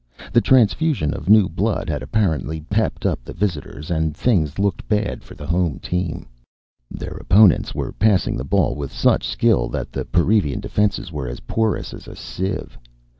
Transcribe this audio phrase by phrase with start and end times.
[0.33, 5.23] The transfusion of new blood had apparently pepped up the visitors, and things looked bad
[5.23, 6.25] for the home team.
[6.89, 11.27] Their opponents were passing the ball with such skill that the Periv ian defenses were
[11.27, 12.79] as porous as a sieve.